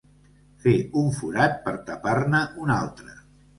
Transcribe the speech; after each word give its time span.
Fer 0.63 0.73
un 1.01 1.11
forat 1.19 1.61
per 1.69 1.75
tapar-ne 1.91 2.43
un 2.65 2.77
altre. 2.81 3.17